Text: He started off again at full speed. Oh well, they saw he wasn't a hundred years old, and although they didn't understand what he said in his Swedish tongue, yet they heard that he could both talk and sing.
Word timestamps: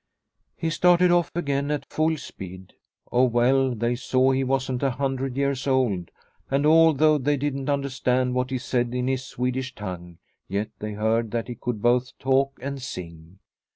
He 0.57 0.71
started 0.71 1.11
off 1.11 1.29
again 1.35 1.69
at 1.69 1.85
full 1.85 2.17
speed. 2.17 2.73
Oh 3.11 3.25
well, 3.25 3.75
they 3.75 3.93
saw 3.93 4.31
he 4.31 4.43
wasn't 4.43 4.81
a 4.81 4.89
hundred 4.89 5.37
years 5.37 5.67
old, 5.67 6.09
and 6.49 6.65
although 6.65 7.19
they 7.19 7.37
didn't 7.37 7.69
understand 7.69 8.33
what 8.33 8.49
he 8.49 8.57
said 8.57 8.95
in 8.95 9.07
his 9.07 9.23
Swedish 9.25 9.75
tongue, 9.75 10.17
yet 10.47 10.71
they 10.79 10.93
heard 10.93 11.29
that 11.29 11.47
he 11.47 11.53
could 11.53 11.83
both 11.83 12.17
talk 12.17 12.57
and 12.63 12.81
sing. 12.81 13.37